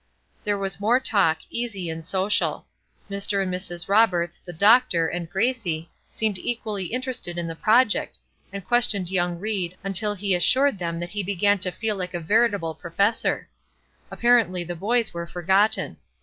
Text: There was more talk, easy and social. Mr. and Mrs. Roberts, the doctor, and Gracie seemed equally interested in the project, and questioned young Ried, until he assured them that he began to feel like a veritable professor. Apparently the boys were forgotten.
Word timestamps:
There 0.43 0.57
was 0.57 0.79
more 0.79 0.99
talk, 0.99 1.37
easy 1.51 1.87
and 1.87 2.03
social. 2.03 2.65
Mr. 3.07 3.43
and 3.43 3.53
Mrs. 3.53 3.87
Roberts, 3.87 4.39
the 4.43 4.51
doctor, 4.51 5.07
and 5.07 5.29
Gracie 5.29 5.91
seemed 6.11 6.39
equally 6.39 6.85
interested 6.85 7.37
in 7.37 7.45
the 7.45 7.53
project, 7.53 8.17
and 8.51 8.65
questioned 8.67 9.11
young 9.11 9.37
Ried, 9.39 9.77
until 9.83 10.15
he 10.15 10.33
assured 10.33 10.79
them 10.79 10.99
that 11.01 11.11
he 11.11 11.21
began 11.21 11.59
to 11.59 11.69
feel 11.69 11.95
like 11.95 12.15
a 12.15 12.19
veritable 12.19 12.73
professor. 12.73 13.47
Apparently 14.09 14.63
the 14.63 14.73
boys 14.73 15.13
were 15.13 15.27
forgotten. 15.27 15.97